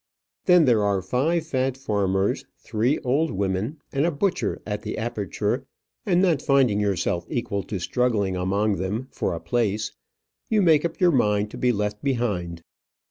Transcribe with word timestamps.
Then 0.45 0.65
there 0.65 0.81
are 0.83 0.99
five 1.03 1.45
fat 1.45 1.77
farmers, 1.77 2.45
three 2.57 2.97
old 3.01 3.29
women, 3.29 3.77
and 3.91 4.03
a 4.03 4.09
butcher 4.11 4.59
at 4.65 4.81
the 4.81 4.97
aperture, 4.97 5.67
and 6.07 6.19
not 6.23 6.41
finding 6.41 6.79
yourself 6.79 7.27
equal 7.29 7.61
to 7.61 7.77
struggling 7.79 8.35
among 8.35 8.77
them 8.77 9.09
for 9.11 9.35
a 9.35 9.39
place, 9.39 9.91
you 10.49 10.59
make 10.63 10.83
up 10.83 10.99
your 10.99 11.11
mind 11.11 11.51
to 11.51 11.57
be 11.59 11.71
left 11.71 12.03
behind. 12.03 12.63